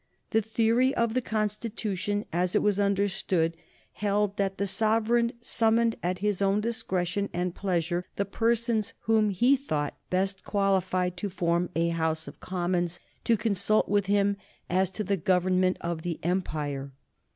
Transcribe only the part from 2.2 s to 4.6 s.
as it was understood, held that